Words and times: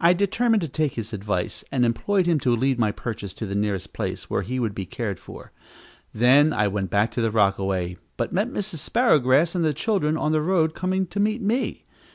I 0.00 0.14
determined 0.14 0.62
to 0.62 0.66
take 0.68 0.94
his 0.94 1.12
advice, 1.12 1.62
and 1.70 1.84
employed 1.84 2.24
him 2.24 2.40
to 2.40 2.56
lead 2.56 2.78
my 2.78 2.90
purchase 2.90 3.34
to 3.34 3.44
the 3.44 3.54
nearest 3.54 3.92
place 3.92 4.30
where 4.30 4.40
he 4.40 4.58
would 4.58 4.74
be 4.74 4.86
cared 4.86 5.20
for. 5.20 5.52
Then 6.14 6.54
I 6.54 6.68
went 6.68 6.88
back 6.88 7.10
to 7.10 7.20
the 7.20 7.30
rockaway, 7.30 7.98
but 8.16 8.32
met 8.32 8.48
Mrs. 8.48 8.78
Sparrowgrass 8.78 9.54
and 9.54 9.62
the 9.62 9.74
children 9.74 10.16
on 10.16 10.32
the 10.32 10.40
road 10.40 10.74
coming 10.74 11.06
to 11.08 11.20
meet 11.20 11.42
me. 11.42 11.84